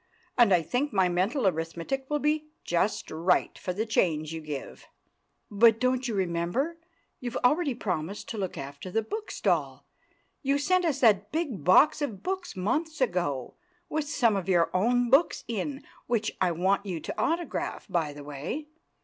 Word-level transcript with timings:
And 0.35 0.51
I 0.51 0.63
think 0.63 0.91
my 0.91 1.09
mental 1.09 1.45
arithmetic 1.45 2.07
will 2.09 2.17
be 2.17 2.47
just 2.63 3.11
right 3.11 3.55
for 3.59 3.71
the 3.71 3.85
change 3.85 4.33
you 4.33 4.41
give." 4.41 4.87
"But, 5.51 5.79
don't 5.79 6.07
you 6.07 6.15
remember, 6.15 6.79
you've 7.19 7.37
already 7.43 7.75
promised 7.75 8.27
to 8.29 8.39
look 8.39 8.57
after 8.57 8.89
the 8.89 9.03
bookstall? 9.03 9.85
You 10.41 10.57
sent 10.57 10.85
us 10.85 11.01
that 11.01 11.31
big 11.31 11.63
box 11.63 12.01
of 12.01 12.23
books 12.23 12.55
months 12.55 12.99
ago, 12.99 13.53
with 13.89 14.09
some 14.09 14.35
of 14.35 14.49
your 14.49 14.71
own 14.75 15.11
books 15.11 15.43
in—which 15.47 16.31
I 16.41 16.51
want 16.51 16.87
you 16.87 16.99
to 16.99 17.21
autograph, 17.21 17.85
by 17.87 18.11
the 18.11 18.23
way. 18.23 18.69